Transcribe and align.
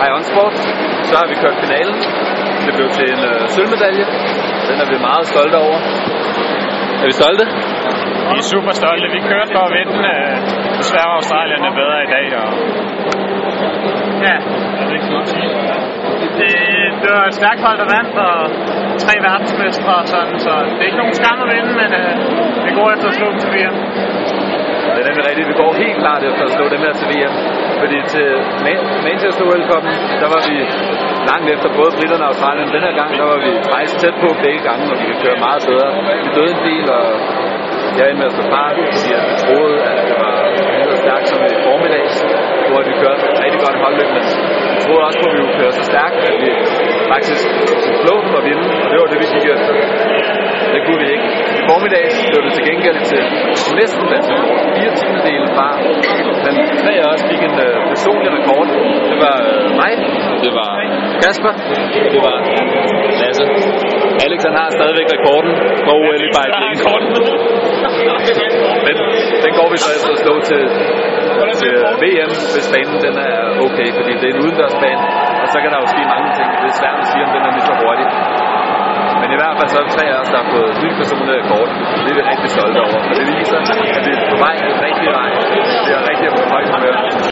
High 0.00 0.16
On 0.16 0.24
Sport. 0.30 0.54
Så 1.08 1.14
har 1.20 1.26
vi 1.32 1.36
kørt 1.42 1.56
finalen. 1.64 1.96
Det 2.66 2.72
blev 2.76 2.88
til 2.98 3.06
en 3.14 3.22
øh, 3.30 3.40
sølvmedalje. 3.54 4.04
Den 4.68 4.76
er 4.82 4.86
vi 4.92 4.96
meget 5.08 5.24
stolte 5.32 5.56
over. 5.66 5.78
Er 7.02 7.06
vi 7.10 7.14
stolte? 7.22 7.44
Vi 8.32 8.38
er 8.42 8.46
super 8.54 8.72
stolte. 8.82 9.06
Vi 9.16 9.20
kørte 9.32 9.50
for 9.56 9.62
at 9.68 9.72
vinde. 9.78 9.96
Øh, 10.12 10.34
desværre 10.80 11.08
var 11.10 11.16
Australien 11.20 11.62
er 11.70 11.74
bedre 11.82 11.98
i 12.06 12.08
dag. 12.14 12.26
Og... 12.42 12.48
Ja, 14.26 14.36
det 14.84 14.90
er 14.92 14.96
ikke 14.98 15.10
noget 15.14 15.26
at 15.28 15.32
sige. 15.34 15.50
Det, 16.38 16.52
det 17.02 17.10
var 17.16 17.24
et 17.30 17.36
stærkt 17.40 17.60
hold, 17.66 17.78
der 17.82 17.88
vandt, 17.96 18.14
og 18.28 18.36
tre 19.04 19.14
verdensmestre 19.28 19.92
og 20.02 20.06
sådan, 20.14 20.38
så 20.46 20.52
det 20.74 20.80
er 20.82 20.88
ikke 20.90 21.00
nogen 21.02 21.14
skam 21.20 21.38
at 21.44 21.48
vinde, 21.54 21.72
men 21.82 21.90
øh, 22.02 22.14
det 22.64 22.72
går 22.78 22.86
efter 22.94 23.08
at 23.08 23.14
slå 23.18 23.26
dem 23.32 23.38
til 23.44 23.50
nemlig 25.10 25.24
rigtigt. 25.30 25.46
Vi 25.52 25.56
går 25.62 25.70
helt 25.84 25.96
klart 26.02 26.22
efter 26.30 26.42
at 26.48 26.52
slå 26.56 26.64
dem 26.74 26.80
her 26.86 26.92
til 27.00 27.06
VM. 27.12 27.34
Fordi 27.82 27.98
til 28.14 28.28
Manchester 29.08 29.44
World 29.48 29.64
Cup, 29.70 29.84
der 30.22 30.28
var 30.34 30.42
vi 30.50 30.56
langt 31.30 31.48
efter 31.54 31.68
både 31.78 31.90
britterne 31.98 32.24
og 32.26 32.30
Australien. 32.32 32.68
Den 32.76 32.82
her 32.86 32.94
gang, 33.00 33.10
der 33.20 33.26
var 33.32 33.38
vi 33.46 33.50
faktisk 33.74 33.94
tæt 34.02 34.16
på 34.24 34.28
begge 34.44 34.60
gange, 34.68 34.84
og 34.92 34.96
vi 35.00 35.04
kan 35.10 35.18
køre 35.24 35.38
meget 35.46 35.62
bedre. 35.70 35.88
Vi 36.24 36.30
døde 36.38 36.52
en 36.58 36.62
del, 36.70 36.84
og 36.98 37.04
jeg 37.98 38.04
er 38.10 38.16
med 38.20 38.28
at 38.30 38.34
stå 38.36 38.44
far, 38.54 38.68
siger, 39.04 39.20
at 39.30 39.36
troede, 39.44 39.76
at 39.90 40.02
det 40.08 40.16
var 40.24 40.36
lige 40.74 40.86
så 40.92 40.96
stærkt 41.04 41.26
som 41.30 41.38
i 41.54 41.56
formiddags, 41.68 42.14
hvor 42.68 42.80
vi 42.88 42.92
kørte 43.02 43.22
et 43.30 43.38
rigtig 43.44 43.60
godt 43.66 43.76
holdløb, 43.82 44.10
men 44.16 44.24
vi 44.74 44.78
troede 44.84 45.02
også 45.08 45.18
på, 45.22 45.26
at 45.30 45.34
vi 45.36 45.40
kunne 45.44 45.58
køre 45.62 45.72
så 45.80 45.84
stærkt, 45.92 46.16
at 46.28 46.34
vi 46.44 46.50
faktisk 47.12 47.40
skulle 47.82 48.00
slå 48.04 48.14
dem 48.24 48.32
og 48.38 48.42
vinde, 48.48 48.64
og 48.82 48.86
det 48.90 48.96
var 49.00 49.08
det, 49.12 49.18
vi 49.24 49.28
gik 49.34 49.44
efter. 49.54 49.72
Det 50.74 50.80
kunne 50.86 51.00
vi 51.04 51.08
ikke. 51.16 51.26
I 51.60 51.62
formiddags 51.70 52.14
blev 52.30 52.40
det 52.46 52.52
til 52.56 52.64
gengæld 52.70 52.98
til 53.10 53.22
næsten 53.80 54.02
dansk 54.12 54.30
4 54.80 54.92
tiendedele 55.00 55.46
fra. 55.56 55.68
Men 56.44 56.54
tre 56.82 56.92
af 57.02 57.06
os 57.14 57.22
fik 57.30 57.42
en 57.48 57.56
øh, 57.66 57.74
personlig 57.92 58.30
rekord. 58.38 58.66
Det 59.10 59.18
var 59.24 59.36
øh, 59.48 59.64
mig, 59.80 59.92
det 60.44 60.52
var 60.58 60.72
Kasper, 61.24 61.52
det 62.14 62.20
var 62.28 62.36
Lasse. 63.20 63.44
Alex 64.24 64.38
han 64.48 64.54
har 64.60 64.68
stadigvæk 64.78 65.08
rekorden 65.16 65.52
fra 65.84 65.92
OL 66.00 66.22
i 66.28 66.30
Beijing. 66.36 66.78
Men 68.86 68.96
den 69.44 69.52
går 69.58 69.68
vi 69.72 69.78
så 69.84 69.88
efter 69.96 70.10
at 70.16 70.20
slå 70.24 70.34
til, 70.50 70.62
til 71.60 71.72
øh, 71.86 72.02
VM, 72.02 72.30
hvis 72.54 72.66
banen 72.74 72.96
den 73.06 73.14
er 73.30 73.38
okay, 73.66 73.88
fordi 73.98 74.12
det 74.20 74.26
er 74.28 74.34
en 74.36 74.40
udendørsbane, 74.44 75.04
og 75.42 75.48
så 75.52 75.58
kan 75.62 75.68
der 75.72 75.78
jo 75.82 75.88
ske 75.94 76.02
mange 76.14 76.30
ting. 76.38 76.48
Det 76.62 76.68
er 76.72 76.76
svært 76.82 76.98
at 77.02 77.06
sige, 77.10 77.22
om 77.26 77.30
den 77.34 77.42
er 77.48 77.52
lige 77.56 77.66
så 77.70 77.74
hurtig. 77.82 78.06
Men 79.20 79.28
i 79.36 79.38
hvert 79.40 79.54
fald 79.58 79.68
så 79.72 79.76
er 79.80 79.84
der 79.86 79.92
tre 79.98 80.04
af 80.14 80.18
os, 80.22 80.30
der 80.32 80.38
har 80.42 80.48
fået 80.56 80.70
ny 80.84 80.88
personlig 81.00 81.34
rekord. 81.40 81.68
Det 82.04 82.10
er 82.12 82.16
vi 82.20 82.24
rigtig 82.32 82.48
stolte 82.56 82.78
over. 82.86 82.98
Og 83.10 83.14
det 83.18 83.24
viser, 83.32 83.56
at 83.60 83.66
vi 84.06 84.12
er 84.16 84.22
på 84.32 84.36
vej 84.46 84.56